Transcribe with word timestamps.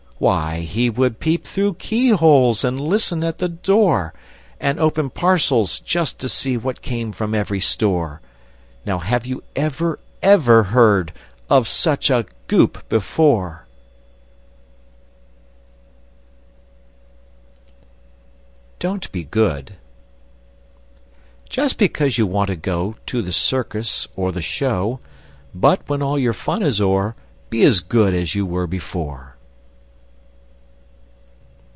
Why, 0.21 0.59
he 0.59 0.87
would 0.87 1.19
peep 1.19 1.47
through 1.47 1.77
keyholes, 1.79 2.63
And 2.63 2.79
listen 2.79 3.23
at 3.23 3.39
the 3.39 3.49
door! 3.49 4.13
And 4.59 4.79
open 4.79 5.09
parcels, 5.09 5.79
just 5.79 6.19
to 6.19 6.29
see 6.29 6.57
What 6.57 6.83
came 6.83 7.11
from 7.11 7.33
every 7.33 7.59
store! 7.59 8.21
Now, 8.85 8.99
have 8.99 9.25
you 9.25 9.41
ever 9.55 9.97
ever 10.21 10.61
heard 10.65 11.11
Of 11.49 11.67
such 11.67 12.11
a 12.11 12.27
Goop 12.45 12.87
before? 12.87 13.65
[Illustration: 18.73 18.77
Don't 18.77 19.11
be 19.11 19.23
Good] 19.23 19.49
DON'T 19.57 19.57
BE 19.63 19.63
GOOD 19.63 19.75
Just 21.49 21.77
because 21.79 22.19
you 22.19 22.27
want 22.27 22.49
to 22.49 22.55
go 22.55 22.95
To 23.07 23.23
the 23.23 23.33
circus, 23.33 24.07
or 24.15 24.31
the 24.31 24.43
show; 24.43 24.99
But, 25.55 25.81
when 25.89 26.03
all 26.03 26.19
your 26.19 26.33
fun 26.33 26.61
is 26.61 26.79
o'er, 26.79 27.15
Be 27.49 27.63
as 27.63 27.79
good 27.79 28.13
as 28.13 28.35
you 28.35 28.45
were 28.45 28.67
before! 28.67 29.29